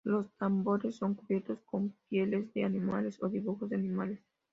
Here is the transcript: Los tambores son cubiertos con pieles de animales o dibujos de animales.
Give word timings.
Los 0.03 0.31
tambores 0.35 0.95
son 0.95 1.13
cubiertos 1.13 1.59
con 1.63 1.95
pieles 2.09 2.51
de 2.55 2.63
animales 2.63 3.21
o 3.21 3.29
dibujos 3.29 3.69
de 3.69 3.75
animales. 3.75 4.19